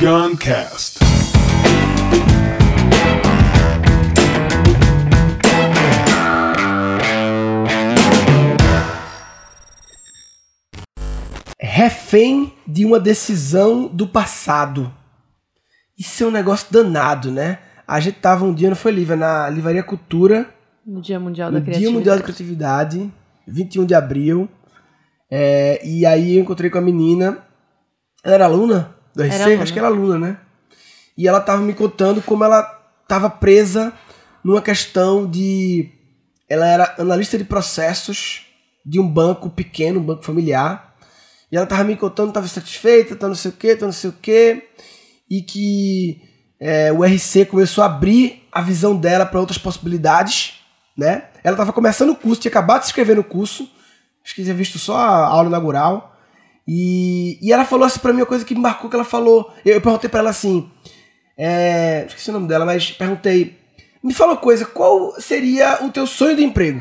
[0.00, 0.98] Guncast.
[11.60, 14.90] refém de uma decisão do passado.
[15.98, 17.58] Isso é um negócio danado, né?
[17.86, 20.48] A gente tava um dia, não foi livre, na Livraria Cultura,
[20.86, 21.96] No Dia Mundial no da Dia Criatividade.
[21.98, 23.12] Mundial da Criatividade,
[23.46, 24.48] 21 de abril.
[25.30, 27.38] É, e aí eu encontrei com a menina.
[28.24, 29.60] Ela era aluna do RC?
[29.60, 30.38] Acho que era aluna, né?
[31.16, 32.62] E ela tava me contando como ela
[33.06, 33.92] tava presa
[34.42, 35.90] numa questão de.
[36.48, 38.46] Ela era analista de processos
[38.84, 40.94] de um banco pequeno, um banco familiar.
[41.50, 44.10] E ela tava me contando, tava insatisfeita, tá não sei o quê, tá não sei
[44.10, 44.68] o quê.
[45.28, 46.22] E que
[46.58, 50.60] é, o RC começou a abrir a visão dela para outras possibilidades,
[50.96, 51.24] né?
[51.42, 53.68] Ela tava começando o curso, tinha acabado de se inscrever no curso.
[54.24, 56.09] Acho que tinha visto só a aula inaugural.
[56.72, 59.52] E, e ela falou assim pra mim uma coisa que me marcou, que ela falou...
[59.64, 60.70] Eu, eu perguntei pra ela assim...
[61.36, 63.58] É, esqueci o nome dela, mas perguntei...
[64.00, 66.80] Me fala uma coisa, qual seria o teu sonho de emprego?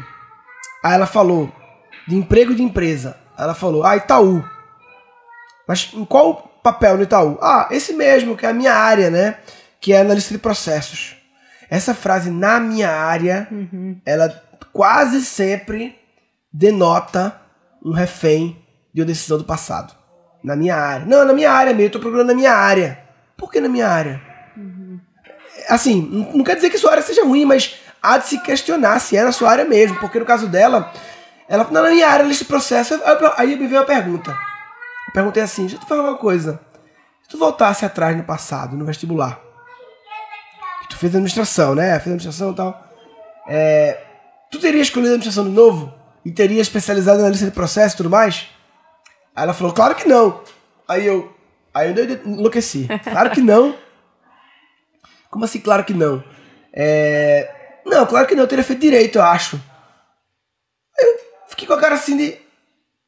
[0.86, 1.52] Aí ela falou...
[2.08, 3.17] De emprego de empresa.
[3.36, 4.48] Aí ela falou, ah, Itaú.
[5.67, 7.40] Mas em qual papel no Itaú?
[7.42, 9.40] Ah, esse mesmo, que é a minha área, né?
[9.82, 11.16] Que é analista de processos.
[11.67, 13.48] Essa frase, na minha área,
[14.06, 14.30] ela
[14.72, 15.98] quase sempre
[16.54, 17.42] denota
[17.84, 18.56] um refém
[18.94, 19.94] de uma decisão do passado.
[20.44, 21.06] Na minha área.
[21.06, 23.00] Não, na minha área mesmo, eu tô procurando na minha área.
[23.36, 24.22] Por que na minha área?
[25.68, 29.00] Assim, não não quer dizer que sua área seja ruim, mas há de se questionar
[29.00, 29.98] se é na sua área mesmo.
[30.00, 30.92] Porque no caso dela,
[31.48, 33.00] ela falou, na minha área, nesse processo.
[33.38, 34.32] Aí me veio uma pergunta.
[34.32, 36.60] Eu perguntei assim, deixa eu te falar uma coisa.
[37.23, 39.40] Se tu voltasse atrás no passado, no vestibular,
[40.82, 41.92] que tu fez administração, né?
[42.00, 42.84] Fez administração e tal.
[43.48, 44.00] É,
[44.52, 45.94] tu teria escolhido a administração de novo?
[46.23, 48.48] E teria especializado na lista de processo e tudo mais?
[49.36, 50.42] Aí ela falou, claro que não.
[50.88, 51.34] Aí eu,
[51.74, 52.88] aí eu enlouqueci.
[53.04, 53.76] Claro que não.
[55.30, 56.24] Como assim, claro que não?
[56.74, 59.62] É, não, claro que não, eu teria feito direito, eu acho.
[61.00, 62.38] Eu fiquei com a cara assim de.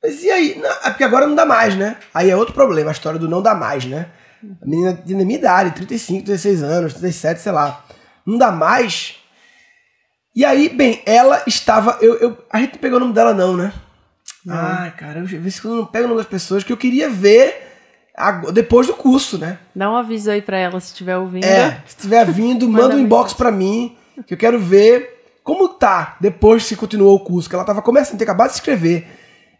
[0.02, 0.60] Mas e aí?
[0.60, 1.98] Não, é porque agora não dá mais, né?
[2.14, 4.10] Aí é outro problema, a história do não dá mais, né?
[4.62, 7.84] A menina a minha idade, 35, 36 anos, 37, sei lá.
[8.26, 9.20] Não dá mais.
[10.36, 11.98] E aí, bem, ela estava.
[12.02, 13.74] Eu, eu, a gente não pegou o nome dela, não, né?
[14.48, 17.10] Ai, cara, eu vi se eu não pego o nome das pessoas que eu queria
[17.10, 17.70] ver
[18.54, 19.60] depois do curso, né?
[19.76, 21.46] Dá um aviso aí pra ela se estiver ouvindo.
[21.46, 25.70] É, se estiver vindo, Manda manda um inbox pra mim, que eu quero ver como
[25.70, 28.60] tá depois que se continuou o curso, que ela tava começando, tinha acabado de se
[28.60, 29.08] inscrever.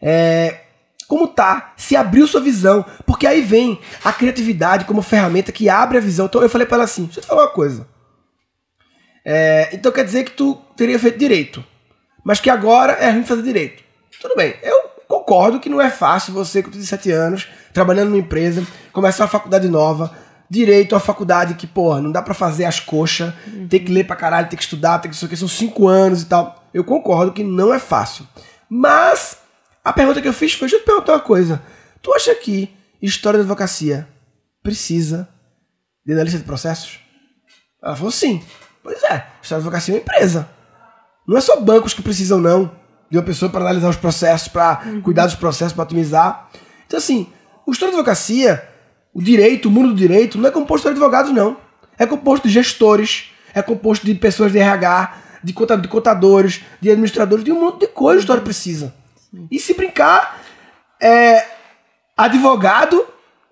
[0.02, 0.62] É,
[1.08, 5.98] como tá, se abriu sua visão, porque aí vem a criatividade como ferramenta que abre
[5.98, 6.26] a visão.
[6.26, 7.88] Então eu falei pra ela assim, deixa eu te falar uma coisa.
[9.24, 11.64] É, então quer dizer que tu teria feito direito,
[12.24, 13.84] mas que agora é ruim fazer direito.
[14.22, 18.66] Tudo bem, eu concordo que não é fácil você com 37 anos, trabalhando numa empresa,
[18.94, 20.16] começar uma faculdade nova,
[20.48, 23.34] direito a faculdade que, porra, não dá pra fazer as coxas,
[23.68, 26.22] tem que ler pra caralho, tem que estudar, tem que isso aqui, são cinco anos
[26.22, 26.64] e tal.
[26.72, 28.28] Eu concordo que não é fácil.
[28.70, 29.38] Mas
[29.84, 31.62] a pergunta que eu fiz foi, deixa eu te perguntar uma coisa.
[32.00, 32.70] Tu acha que
[33.02, 34.08] história da advocacia
[34.62, 35.28] precisa
[36.06, 37.00] de analista de processos?
[37.82, 38.44] Ela falou sim.
[38.84, 40.48] Pois é, história da advocacia é uma empresa.
[41.28, 42.72] Não é só bancos que precisam, não,
[43.12, 46.50] de uma pessoa para analisar os processos, para cuidar dos processos, para otimizar.
[46.88, 47.28] Então, assim,
[47.68, 48.68] o história da advocacia,
[49.14, 51.58] o direito, o mundo do direito, não é composto de advogados, não.
[52.00, 55.14] É composto de gestores, é composto de pessoas de RH,
[55.44, 58.94] de conta- de contadores, de administradores, de um monte de coisa a história precisa.
[59.52, 60.40] E se brincar,
[61.02, 61.46] é,
[62.18, 63.06] advogado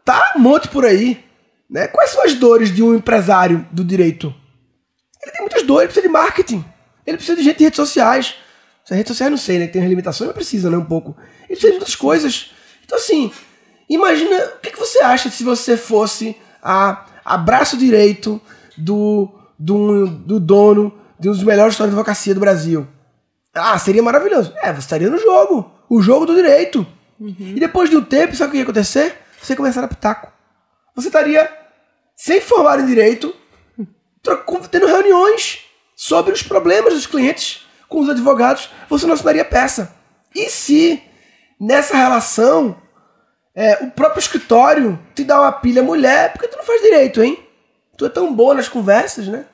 [0.06, 1.24] tá um monte por aí.
[1.70, 1.88] Né?
[1.88, 4.34] Quais são as dores de um empresário do direito?
[5.22, 6.66] Ele tem muitas dores, ele precisa de marketing.
[7.06, 8.36] Ele precisa de gente de redes sociais.
[8.90, 9.68] Se redes sociais não sei, né?
[9.68, 10.76] Tem as limitações, mas precisa, né?
[10.76, 11.16] Um pouco.
[11.46, 12.50] Precisa de muitas coisas.
[12.84, 13.32] Então, assim,
[13.88, 18.42] imagina o que, que você acha se você fosse a, a braço direito
[18.76, 19.30] do,
[19.60, 22.88] do, do dono de um dos melhores histórias de advocacia do Brasil.
[23.54, 24.54] Ah, seria maravilhoso.
[24.58, 25.72] É, você estaria no jogo.
[25.88, 26.84] O jogo do direito.
[27.22, 29.18] E depois de um tempo, sabe o que ia acontecer?
[29.40, 30.32] Você ia começar a pitaco.
[30.96, 31.48] Você estaria
[32.16, 33.36] sem formar em direito,
[34.24, 35.60] tro- tendo reuniões
[35.96, 39.94] sobre os problemas dos clientes com os advogados, você não assinaria peça.
[40.34, 41.04] E se
[41.60, 42.78] nessa relação
[43.54, 47.38] é, o próprio escritório te dá uma pilha mulher, porque tu não faz direito, hein?
[47.98, 49.46] Tu é tão boa nas conversas, né?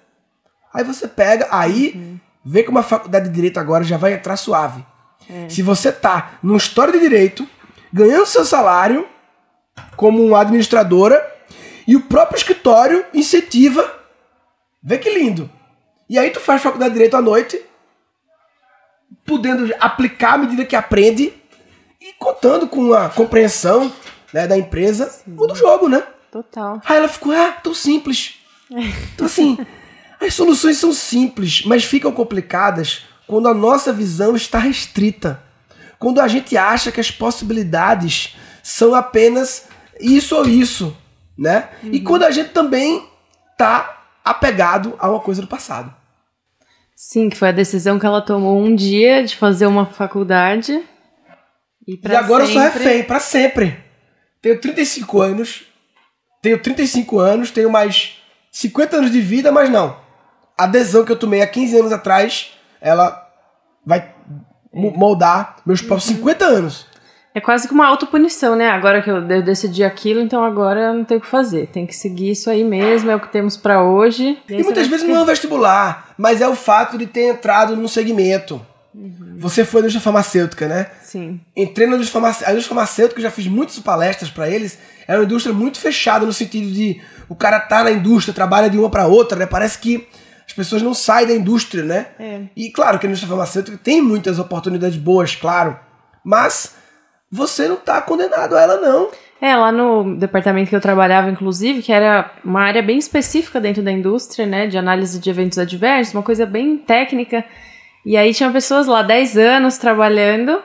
[0.73, 4.85] Aí você pega, aí vê como a faculdade de direito agora já vai entrar suave.
[5.49, 7.47] Se você tá numa história de direito,
[7.91, 9.07] ganhando seu salário
[9.95, 11.35] como uma administradora,
[11.87, 13.93] e o próprio escritório incentiva.
[14.81, 15.49] Vê que lindo.
[16.09, 17.61] E aí tu faz faculdade de direito à noite,
[19.25, 21.33] podendo aplicar à medida que aprende
[21.99, 23.91] e contando com a compreensão
[24.33, 26.03] né, da empresa, muda o jogo, né?
[26.31, 26.81] Total.
[26.85, 28.35] Aí ela ficou, ah, tão simples.
[29.13, 29.57] Então, assim,
[30.19, 35.41] as soluções são simples, mas ficam complicadas quando a nossa visão está restrita.
[35.99, 39.67] Quando a gente acha que as possibilidades são apenas
[39.99, 40.97] isso ou isso,
[41.37, 41.69] né?
[41.83, 43.07] E quando a gente também
[43.57, 45.93] tá apegado a uma coisa do passado.
[46.95, 50.81] Sim, que foi a decisão que ela tomou um dia de fazer uma faculdade.
[51.87, 53.83] E, e agora eu sou sempre- refém, pra sempre.
[54.41, 55.63] Tenho 35 anos.
[56.41, 58.21] Tenho 35 anos, tenho mais
[58.51, 59.97] 50 anos de vida, mas não.
[60.57, 63.21] A adesão que eu tomei há 15 anos atrás, ela
[63.85, 64.13] vai
[64.73, 66.85] mo- moldar meus próximos 50 anos.
[67.35, 68.69] É quase que uma autopunição, né?
[68.69, 71.67] Agora que eu eu decidi aquilo, então agora não tem o que fazer.
[71.67, 74.39] Tem que seguir isso aí mesmo, é o que temos pra hoje.
[74.47, 77.89] E muitas vezes não é o vestibular, mas é o fato de ter entrado num
[77.89, 78.65] segmento.
[79.37, 80.87] Você foi na indústria farmacêutica, né?
[81.03, 81.41] Sim.
[81.53, 82.49] Entrei na indústria farmacêutica.
[82.49, 84.79] A indústria farmacêutica, eu já fiz muitas palestras pra eles.
[85.05, 88.77] É uma indústria muito fechada no sentido de o cara tá na indústria, trabalha de
[88.77, 89.45] uma pra outra, né?
[89.45, 90.07] Parece que
[90.47, 92.07] as pessoas não saem da indústria, né?
[92.17, 92.41] É.
[92.55, 95.77] E claro que a indústria farmacêutica tem muitas oportunidades boas, claro.
[96.23, 96.73] Mas
[97.31, 99.09] você não tá condenado a ela, não.
[99.41, 103.83] É, lá no departamento que eu trabalhava, inclusive, que era uma área bem específica dentro
[103.83, 104.67] da indústria, né?
[104.67, 107.43] De análise de eventos adversos, uma coisa bem técnica.
[108.05, 110.61] E aí tinha pessoas lá 10 anos trabalhando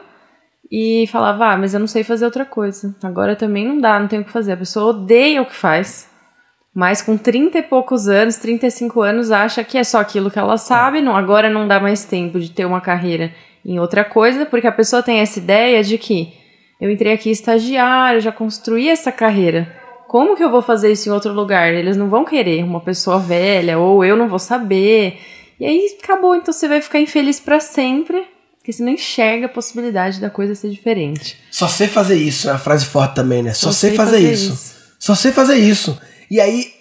[0.71, 2.95] e falava, ah, mas eu não sei fazer outra coisa.
[3.03, 4.53] Agora também não dá, não tem o que fazer.
[4.53, 6.09] A pessoa odeia o que faz.
[6.73, 10.57] Mas com 30 e poucos anos, 35 anos, acha que é só aquilo que ela
[10.57, 13.35] sabe, não, agora não dá mais tempo de ter uma carreira
[13.67, 16.33] em outra coisa, porque a pessoa tem essa ideia de que
[16.81, 19.77] eu entrei aqui estagiário, já construí essa carreira.
[20.09, 21.73] Como que eu vou fazer isso em outro lugar?
[21.73, 25.21] Eles não vão querer uma pessoa velha, ou eu não vou saber.
[25.59, 28.27] E aí acabou, então você vai ficar infeliz pra sempre,
[28.59, 31.37] porque você não enxerga a possibilidade da coisa ser diferente.
[31.51, 33.53] Só sei fazer isso, é uma frase forte também, né?
[33.53, 34.75] Só, sei fazer, isso.
[34.99, 36.01] Só sei fazer isso.
[36.31, 36.73] E aí,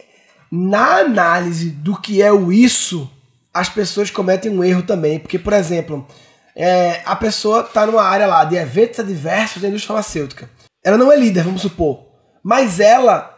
[0.52, 3.10] na análise do que é o isso,
[3.54, 5.20] as pessoas cometem um erro também.
[5.20, 6.08] Porque, por exemplo,
[6.56, 10.50] é, a pessoa tá numa área lá de eventos adversos da indústria farmacêutica.
[10.84, 12.06] Ela não é líder, vamos supor.
[12.44, 13.38] Mas ela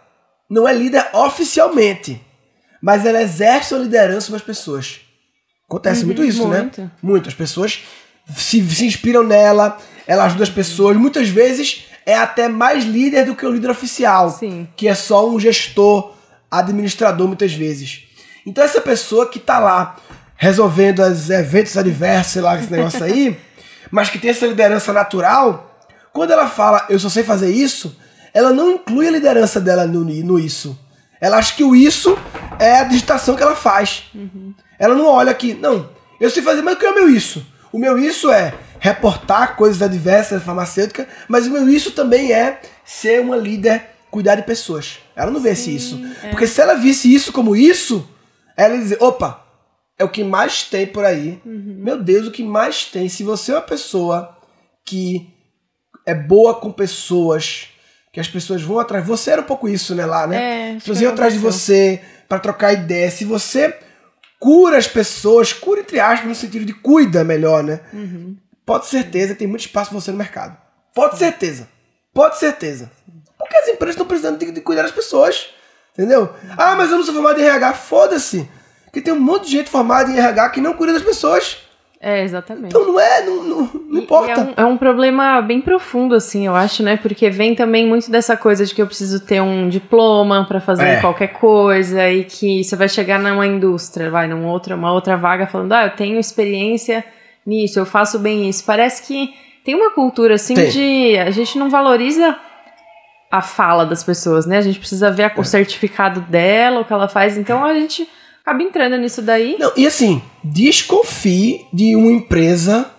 [0.49, 2.21] não é líder oficialmente.
[2.81, 5.01] Mas ela exerce sua liderança sobre as pessoas.
[5.67, 6.61] Acontece Uhum, muito isso, né?
[6.61, 6.91] muito.
[7.01, 7.29] Muito.
[7.29, 7.83] As pessoas
[8.35, 10.97] se, se inspiram nela, ela ajuda as pessoas.
[10.97, 14.67] Muitas vezes é até mais líder do que o líder oficial, Sim.
[14.75, 16.13] que é só um gestor,
[16.49, 18.03] administrador, muitas vezes.
[18.45, 19.97] Então, essa pessoa que tá lá
[20.41, 23.37] resolvendo os eventos adversos, lá, esse negócio aí,
[23.91, 25.79] mas que tem essa liderança natural,
[26.11, 27.95] quando ela fala eu só sei fazer isso,
[28.33, 30.75] ela não inclui a liderança dela no, no isso.
[31.21, 32.17] Ela acha que o isso
[32.57, 34.05] é a digitação que ela faz.
[34.79, 35.87] Ela não olha aqui, não,
[36.19, 37.45] eu sei fazer, mas o que é o meu isso?
[37.71, 42.61] O meu isso é reportar coisas adversas da farmacêutica, mas o meu isso também é
[42.83, 44.97] ser uma líder, cuidar de pessoas.
[45.15, 46.01] Ela não vê esse isso.
[46.31, 48.09] Porque se ela visse isso como isso,
[48.57, 49.50] ela ia dizer, opa,
[50.01, 51.39] é o que mais tem por aí.
[51.45, 53.07] Meu Deus, o que mais tem.
[53.07, 54.35] Se você é uma pessoa
[54.83, 55.29] que
[56.05, 57.69] é boa com pessoas,
[58.11, 59.05] que as pessoas vão atrás.
[59.05, 60.35] Você era um pouco isso, né, lá, né?
[60.35, 63.09] É, As pessoas iam atrás de você pra trocar ideia.
[63.11, 63.77] Se você
[64.39, 67.81] cura as pessoas, cura entre aspas, no sentido de cuida melhor, né?
[67.93, 68.35] Uhum.
[68.65, 70.57] Pode certeza que tem muito espaço pra você no mercado.
[70.95, 71.67] Pode certeza.
[72.13, 72.91] Pode certeza.
[73.37, 75.49] Porque as empresas estão precisando de, de cuidar das pessoas.
[75.93, 76.33] Entendeu?
[76.57, 77.73] Ah, mas eu não sou formado em RH.
[77.73, 78.49] Foda-se.
[78.91, 81.57] Porque tem um monte de gente formada em RH que não cuida das pessoas.
[82.03, 82.69] É, exatamente.
[82.69, 84.31] Então não é, não, não, não E- importa.
[84.31, 86.97] e é, um, é um problema bem profundo, assim, eu acho, né?
[86.97, 90.83] Porque vem também muito dessa coisa de que eu preciso ter um diploma pra fazer
[90.83, 90.99] É.
[90.99, 95.45] qualquer coisa e que você vai chegar numa indústria, vai, numa outra, uma outra vaga
[95.45, 97.05] falando, ah, eu tenho experiência
[97.45, 98.63] nisso, eu faço bem isso.
[98.65, 99.31] Parece que
[99.63, 100.69] tem uma cultura, assim, Tem.
[100.69, 101.17] de.
[101.19, 102.35] A gente não valoriza
[103.31, 104.57] a fala das pessoas, né?
[104.57, 105.39] A gente precisa ver a- É.
[105.39, 107.37] o certificado dela, o que ela faz.
[107.37, 108.09] Então a gente
[108.41, 109.55] acaba entrando nisso daí.
[109.59, 112.89] Não, e assim, desconfie de uma empresa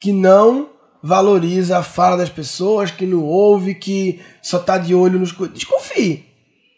[0.00, 0.70] que não
[1.02, 5.32] valoriza a fala das pessoas, que não ouve, que só tá de olho nos.
[5.32, 6.26] co- Desconfie.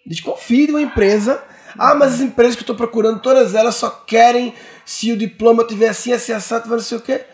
[0.06, 1.42] Desconfie de uma empresa.
[1.78, 4.52] Ah, mas as empresas que eu tô procurando, todas elas só querem
[4.84, 7.24] se o diploma tiver assim, assim, assado, não sei o quê.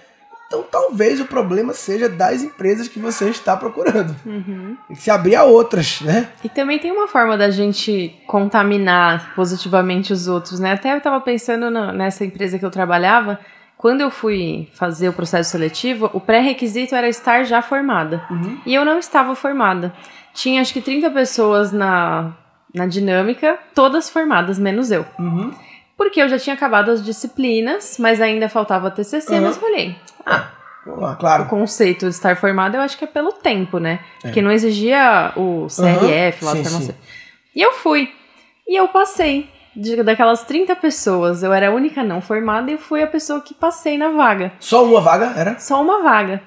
[0.49, 4.17] Então talvez o problema seja das empresas que você está procurando.
[4.25, 6.31] Tem que se abrir a outras, né?
[6.43, 10.73] E também tem uma forma da gente contaminar positivamente os outros, né?
[10.73, 13.39] Até eu tava pensando na- nessa empresa que eu trabalhava,
[13.77, 18.23] quando eu fui fazer o processo seletivo, o pré-requisito era estar já formada.
[18.65, 19.93] E eu não estava formada.
[20.33, 22.33] Tinha acho que 30 pessoas na,
[22.75, 25.05] na dinâmica, todas formadas, menos eu.
[25.99, 29.41] Porque eu já tinha acabado as disciplinas, mas ainda faltava TCC, Uhum.
[29.43, 30.53] mas falei, ah,
[30.87, 31.45] Vamos lá, o claro.
[31.47, 33.99] conceito de estar formado, eu acho que é pelo tempo, né?
[34.23, 36.95] Porque não exigia o CRF lá Sim, sim.
[37.55, 38.11] E eu fui.
[38.67, 39.51] E eu passei.
[39.77, 43.41] De, daquelas 30 pessoas, eu era a única não formada e eu fui a pessoa
[43.41, 44.53] que passei na vaga.
[44.59, 45.59] Só uma vaga era?
[45.59, 46.41] Só uma vaga.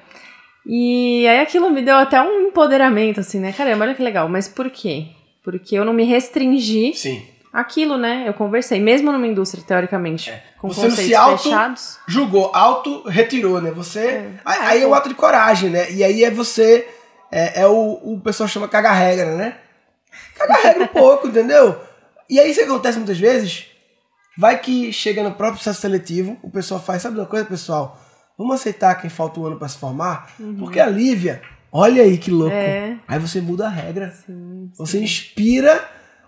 [0.66, 3.52] E aí aquilo me deu até um empoderamento, assim, né?
[3.54, 4.28] Caramba, olha que legal.
[4.28, 5.08] Mas por quê?
[5.44, 7.24] Porque eu não me restringi Sim.
[7.52, 8.24] Aquilo, né?
[8.28, 10.44] Eu conversei, mesmo numa indústria, teoricamente, É.
[10.58, 12.00] com Você não conceitos se auto- fechados.
[12.08, 13.72] Julgou, auto retirou, né?
[13.72, 14.00] Você.
[14.00, 14.30] É.
[14.46, 14.96] Aí, Ah, aí é um pô.
[14.96, 15.92] ato de coragem, né?
[15.92, 16.88] E aí é você.
[17.32, 19.58] É, é o, o pessoal chama cagar regra, né?
[20.38, 21.80] Cagar regra um pouco, entendeu?
[22.30, 23.68] E aí isso acontece muitas vezes.
[24.38, 28.00] Vai que chega no próprio processo seletivo, o pessoal faz, sabe uma coisa, pessoal?
[28.38, 30.32] Vamos aceitar quem falta um ano pra se formar?
[30.58, 31.42] Porque a Lívia,
[31.72, 32.56] olha aí que louco.
[32.56, 32.62] Uhum.
[32.62, 32.98] É.
[33.08, 34.10] Aí você muda a regra.
[34.26, 35.84] Sim, Você inspira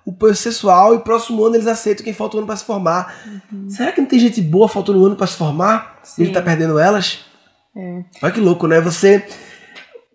[0.05, 3.15] o processual e próximo ano eles aceitam quem falta um ano pra se formar.
[3.69, 5.99] Será que não tem gente boa faltando um ano pra se formar?
[6.17, 6.33] E ele Sim.
[6.33, 7.19] tá perdendo elas?
[7.75, 8.03] É.
[8.21, 8.79] Olha que louco, né?
[8.81, 9.25] Você.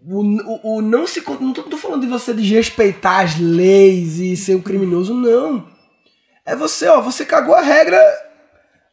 [0.07, 1.23] O, o, o não se.
[1.41, 5.67] Não tô, não tô falando de você desrespeitar as leis e ser um criminoso, não.
[6.45, 7.01] É você, ó.
[7.01, 7.99] Você cagou a regra,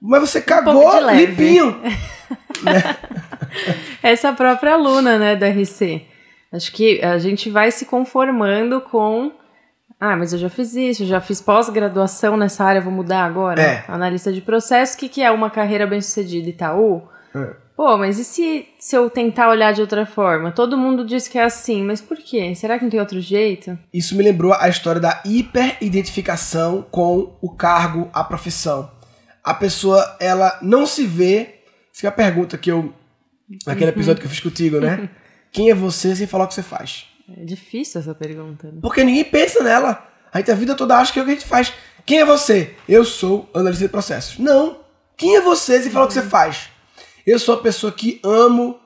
[0.01, 1.25] mas você cagou leve.
[1.25, 1.79] limpinho.
[4.01, 6.05] Essa própria aluna, né, da RC.
[6.51, 9.31] Acho que a gente vai se conformando com.
[9.99, 13.61] Ah, mas eu já fiz isso, eu já fiz pós-graduação nessa área, vou mudar agora.
[13.61, 13.85] É.
[13.87, 17.03] Analista de processo, o que, que é uma carreira bem-sucedida, Itaú?
[17.33, 17.65] É.
[17.75, 20.49] Pô, mas e se, se eu tentar olhar de outra forma?
[20.51, 22.55] Todo mundo diz que é assim, mas por quê?
[22.55, 23.77] Será que não tem outro jeito?
[23.93, 28.89] Isso me lembrou a história da hiperidentificação com o cargo, a profissão.
[29.43, 31.55] A pessoa, ela não se vê.
[31.93, 32.93] Essa é a pergunta que eu.
[33.67, 35.09] Naquele episódio que eu fiz contigo, né?
[35.51, 37.07] Quem é você sem falar o que você faz?
[37.29, 38.67] É difícil essa pergunta.
[38.67, 38.79] Né?
[38.81, 40.07] Porque ninguém pensa nela.
[40.31, 41.73] A gente a vida toda acha que é o que a gente faz.
[42.05, 42.75] Quem é você?
[42.87, 44.37] Eu sou analista de processos.
[44.37, 44.79] Não.
[45.17, 46.69] Quem é você sem falar o que você faz?
[47.25, 48.79] Eu sou a pessoa que amo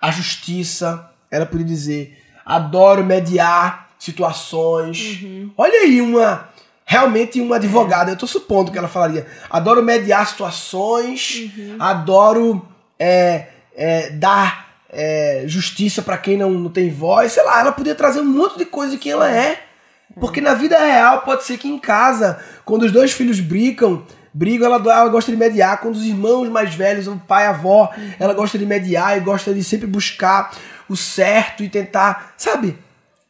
[0.00, 5.20] a justiça, ela podia dizer, adoro mediar situações.
[5.56, 6.48] Olha aí uma
[6.88, 11.50] realmente uma advogada, eu tô supondo que ela falaria, adoro mediar situações,
[11.80, 12.66] adoro
[12.96, 17.94] é, é, dar é, justiça pra quem não, não tem voz, sei lá, ela podia
[17.94, 19.62] trazer um monte de coisa de quem ela é.
[20.18, 24.66] Porque na vida real pode ser que em casa, quando os dois filhos brigam, brigam,
[24.66, 25.80] ela, ela gosta de mediar.
[25.80, 29.52] Quando os irmãos mais velhos, o pai, a avó, ela gosta de mediar e gosta
[29.52, 30.54] de sempre buscar
[30.88, 32.78] o certo e tentar, sabe?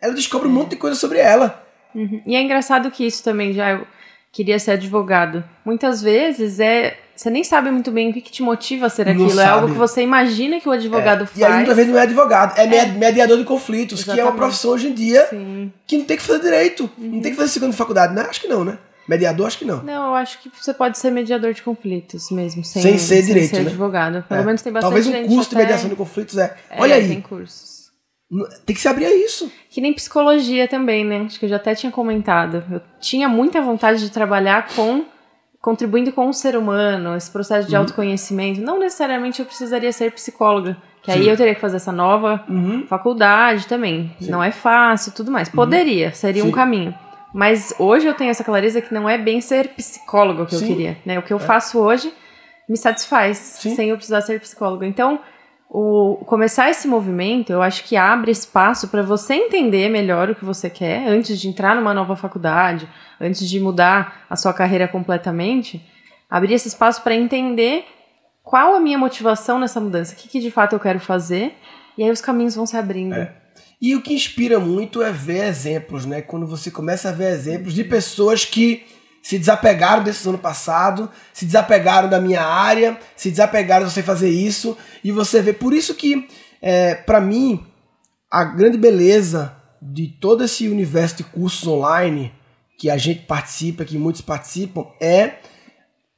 [0.00, 1.64] Ela descobre um monte de coisa sobre ela.
[1.94, 2.22] Uhum.
[2.26, 3.86] E é engraçado que isso também já eu
[4.30, 5.42] queria ser advogado.
[5.64, 9.06] Muitas vezes é você nem sabe muito bem o que, que te motiva a ser
[9.06, 9.30] Não aquilo.
[9.40, 9.48] É sabe.
[9.48, 11.56] algo que você imagina que o advogado E aí faz.
[11.56, 14.38] muitas vezes não é advogado, é, me- mediador de conflitos, que é uma Exatamente.
[14.38, 15.72] profissão hoje em dia Sim.
[15.86, 16.90] que não tem que fazer direito.
[16.98, 18.26] Não tem que fazer segunda faculdade, né?
[18.28, 18.78] Acho que não, né?
[19.08, 19.82] Mediador, acho que não.
[19.84, 23.50] Não, eu acho que você pode ser mediador de conflitos mesmo, sem, Sem ser direito,
[23.54, 23.68] ser né?
[23.68, 24.24] advogado.
[24.28, 24.44] Pelo É.
[24.44, 26.56] menos tem bastante Talvez um curso de até- mediação de conflitos é.
[26.68, 27.86] É, Olha aí, Tem cursos.
[28.66, 29.48] tem que se abrir a isso.
[29.70, 31.22] Que nem psicologia também, né?
[31.26, 32.64] Acho que eu já até tinha comentado.
[32.68, 35.04] Eu tinha muita vontade de trabalhar com
[35.66, 37.80] contribuindo com o ser humano, esse processo de Uhum.
[37.80, 38.60] autoconhecimento.
[38.60, 41.30] Não necessariamente eu precisaria ser psicóloga, que aí Sim.
[41.30, 42.86] eu teria que fazer essa nova Uhum.
[42.86, 44.14] faculdade também.
[44.20, 45.48] Não é fácil, tudo mais.
[45.48, 46.52] Poderia, seria um Sim.
[46.52, 46.94] caminho.
[47.34, 50.68] Mas hoje eu tenho essa clareza que não é bem ser psicólogo que eu Sim.
[50.68, 51.18] queria, né?
[51.18, 52.12] O que eu faço hoje
[52.68, 53.74] me satisfaz, Sim.
[53.74, 54.86] sem eu precisar ser psicóloga.
[54.86, 55.18] Então,
[55.68, 60.44] o começar esse movimento, eu acho que abre espaço para você entender melhor o que
[60.44, 62.88] você quer antes de entrar numa nova faculdade,
[63.20, 65.84] antes de mudar a sua carreira completamente.
[66.30, 67.84] Abrir esse espaço para entender
[68.42, 71.54] qual a minha motivação nessa mudança, o que, que de fato eu quero fazer,
[71.98, 73.14] e aí os caminhos vão se abrindo.
[73.14, 73.34] É.
[73.80, 76.22] E o que inspira muito é ver exemplos, né?
[76.22, 78.86] Quando você começa a ver exemplos de pessoas que
[79.26, 84.30] se desapegaram desse ano passado, se desapegaram da minha área, se desapegaram de você fazer
[84.30, 85.52] isso, e você vê.
[85.52, 86.28] Por isso que,
[86.62, 87.66] é, para mim,
[88.30, 89.52] a grande beleza
[89.82, 92.32] de todo esse universo de cursos online
[92.78, 95.38] que a gente participa, que muitos participam, é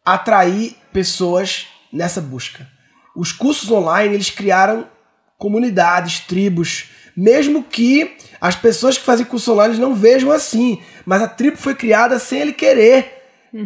[0.05, 2.69] atrair pessoas nessa busca.
[3.17, 4.87] Os cursos online, eles criaram
[5.39, 11.29] comunidades, tribos, mesmo que as pessoas que fazem curso online não vejam assim, mas a
[11.29, 13.15] tribo foi criada sem ele querer.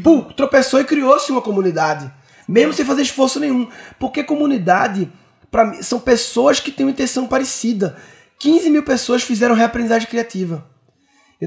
[0.02, 2.08] Pum, tropeçou e criou-se uma comunidade,
[2.46, 5.10] mesmo sem fazer esforço nenhum, porque comunidade
[5.50, 7.96] para mim são pessoas que têm uma intenção parecida.
[8.38, 10.64] 15 mil pessoas fizeram reaprendizagem criativa.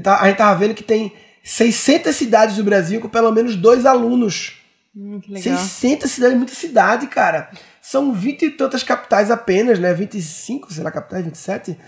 [0.02, 3.86] Tava- a gente tava vendo que tem 600 cidades do Brasil com pelo menos dois
[3.86, 4.58] alunos.
[4.94, 5.56] Hum, que legal.
[5.56, 7.50] 600 cidades, muita cidade, cara.
[7.88, 9.94] São 20 e tantas capitais apenas, né?
[9.94, 11.78] 25, sei lá, capitais, 27,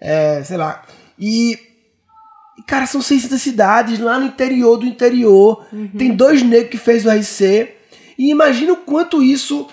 [0.00, 0.84] é, sei lá.
[1.18, 1.58] E,
[2.56, 5.66] e, cara, são 600 cidades lá no interior do interior.
[5.98, 7.74] Tem dois negros que fez o RC.
[8.16, 9.66] E imagina o quanto isso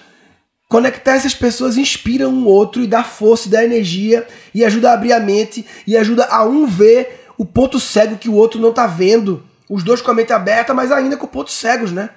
[0.67, 4.93] conectar essas pessoas inspira um outro e dá força, e dá energia e ajuda a
[4.95, 8.73] abrir a mente e ajuda a um ver o ponto cego que o outro não
[8.73, 9.43] tá vendo.
[9.69, 12.11] Os dois com a mente aberta, mas ainda com pontos cegos, né?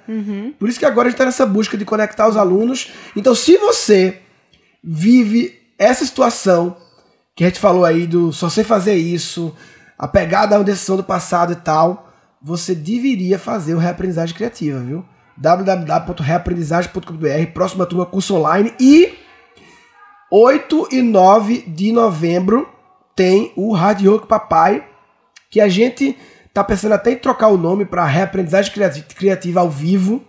[0.58, 2.92] Por isso que agora a gente está nessa busca de conectar os alunos.
[3.16, 4.20] Então, se você
[4.82, 6.76] vive essa situação
[7.34, 9.54] que a gente falou aí do só sei fazer isso,
[9.96, 12.12] apegado a uma decisão do passado e tal,
[12.42, 15.04] você deveria fazer o Reaprendizagem Criativa, viu?
[15.36, 19.16] www.reaprendizagem.com.br, próxima turma curso online e
[20.30, 22.68] 8 e 9 de novembro
[23.14, 24.84] tem o Rádio Rock Papai,
[25.50, 26.16] que a gente
[26.58, 30.22] tá pensando até em trocar o nome para Reaprendizagem Criati- Criativa ao vivo,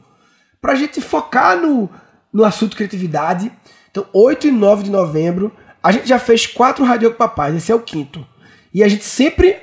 [0.62, 1.90] pra gente focar no,
[2.32, 3.52] no assunto criatividade.
[3.92, 7.72] Então, 8 e 9 de novembro, a gente já fez quatro Rádio Rock Papai, esse
[7.72, 8.26] é o quinto.
[8.74, 9.58] E a gente sempre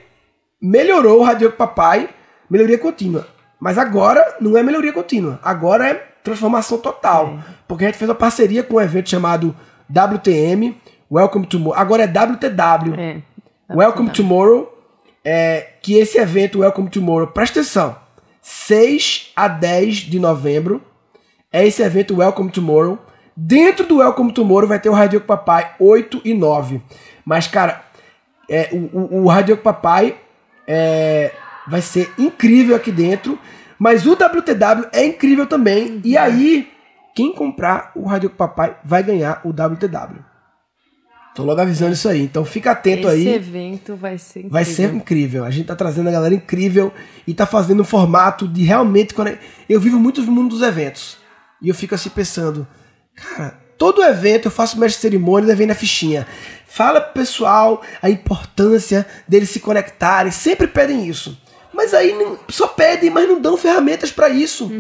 [0.61, 2.09] melhorou o Rádio Rock Papai,
[2.51, 3.27] melhoria contínua.
[3.61, 7.39] Mas agora não é melhoria contínua, agora é transformação total.
[7.69, 9.55] Porque a gente fez uma parceria com um evento chamado
[9.89, 10.77] WTM,
[11.11, 11.81] Welcome to Tomorrow.
[11.81, 12.95] Agora é WTW.
[12.99, 13.23] É.
[13.73, 14.76] Welcome Tomorrow,
[15.29, 17.97] é, que esse evento Welcome Tomorrow, presta atenção,
[18.41, 20.81] 6 a 10 de novembro,
[21.53, 22.97] é esse evento Welcome Tomorrow.
[23.37, 26.81] Dentro do Welcome Tomorrow vai ter o Radio Papai 8 e 9.
[27.25, 27.83] Mas, cara,
[28.49, 30.17] é, o, o, o Papai
[30.65, 31.33] é,
[31.67, 33.37] vai ser incrível aqui dentro,
[33.77, 36.01] mas o WTW é incrível também.
[36.05, 36.71] E aí,
[37.17, 40.36] quem comprar o Radio Papai vai ganhar o WTW.
[41.37, 42.23] Tô logo avisando isso aí.
[42.23, 43.35] Então fica atento Esse aí.
[43.35, 44.53] evento vai ser incrível.
[44.53, 45.45] Vai ser incrível.
[45.45, 46.91] A gente tá trazendo a galera incrível
[47.27, 49.15] e tá fazendo um formato de realmente.
[49.69, 51.19] Eu vivo muito no mundo dos eventos.
[51.61, 52.67] E eu fico assim pensando,
[53.15, 56.27] cara, todo evento eu faço mestre de cerimônia e vem na fichinha.
[56.67, 60.33] Fala pro pessoal a importância deles se conectarem.
[60.33, 61.39] Sempre pedem isso.
[61.71, 62.15] Mas aí
[62.49, 64.73] só pedem, mas não dão ferramentas pra isso.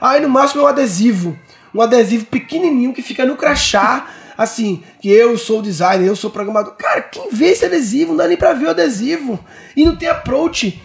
[0.00, 1.36] Aí no máximo é um adesivo.
[1.74, 4.08] Um adesivo pequenininho que fica no crachá.
[4.36, 6.74] Assim, que eu sou designer, eu sou programador.
[6.74, 9.38] Cara, quem vê esse adesivo não dá nem pra ver o adesivo.
[9.76, 10.82] E não tem approach.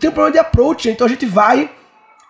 [0.00, 0.88] Tem um problema de approach.
[0.88, 1.70] Então a gente vai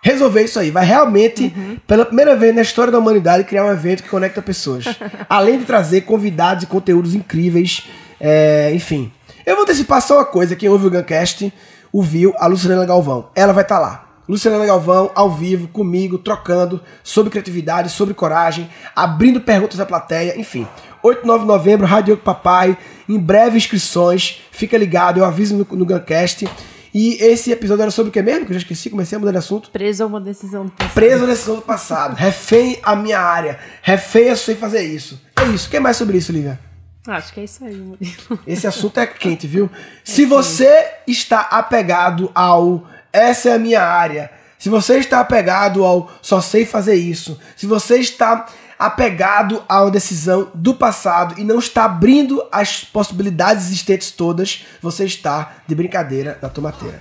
[0.01, 0.69] resolver isso aí.
[0.69, 1.53] Vai realmente,
[1.87, 4.85] pela primeira vez na história da humanidade, criar um evento que conecta pessoas.
[5.27, 7.83] Além de trazer convidados e conteúdos incríveis.
[8.19, 9.11] é, enfim.
[9.45, 10.55] Eu vou antecipar só uma coisa.
[10.55, 11.53] Quem ouve o Guncast
[11.93, 13.29] ouviu a Luciana Galvão.
[13.35, 14.04] Ela vai estar lá.
[14.27, 20.67] Luciana Galvão, ao vivo, comigo, trocando sobre criatividade, sobre coragem, abrindo perguntas à plateia, enfim.
[21.03, 22.75] 8 e 9 de novembro, Rádio Papai,
[23.07, 26.49] em breve inscrições, fica ligado, eu aviso no, no Guncast.
[26.91, 28.45] E esse episódio era sobre o que mesmo?
[28.45, 29.69] Que eu já esqueci, comecei a mudar de assunto.
[29.69, 30.93] Preso a uma decisão do passado.
[30.93, 35.21] Preso na decisão do passado, refém a minha área, refém a sei fazer isso.
[35.35, 36.59] É isso, o que mais sobre isso, Lívia?
[37.07, 38.39] Acho que é isso aí, Murilo.
[38.47, 39.69] Esse assunto é quente, viu?
[40.03, 46.11] Se você está apegado ao essa é a minha área, se você está apegado ao
[46.21, 48.45] só sei fazer isso, se você está
[48.77, 55.05] apegado a uma decisão do passado e não está abrindo as possibilidades existentes todas, você
[55.05, 56.99] está de brincadeira na tomateira.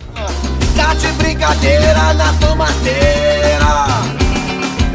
[0.76, 3.64] Tá de brincadeira na tomateira.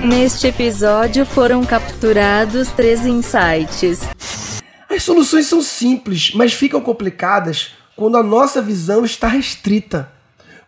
[0.02, 4.02] Neste episódio foram capturados três insights.
[4.90, 10.10] As soluções são simples, mas ficam complicadas quando a nossa visão está restrita.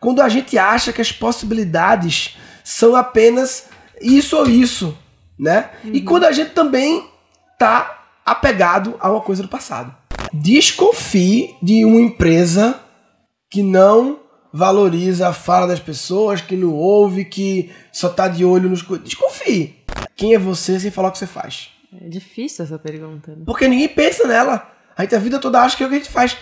[0.01, 3.69] Quando a gente acha que as possibilidades são apenas
[4.01, 4.97] isso ou isso,
[5.37, 5.69] né?
[5.85, 7.07] E quando a gente também
[7.59, 9.95] tá apegado a uma coisa do passado.
[10.33, 12.79] Desconfie de uma empresa
[13.47, 14.19] que não
[14.51, 19.05] valoriza a fala das pessoas, que não ouve, que só tá de olho nos coisas.
[19.05, 19.75] Desconfie.
[20.15, 21.69] Quem é você sem falar o que você faz?
[22.01, 23.35] É difícil essa pergunta.
[23.35, 23.43] né?
[23.45, 24.67] Porque ninguém pensa nela.
[24.97, 26.37] A gente a vida toda acha que é o que a gente faz.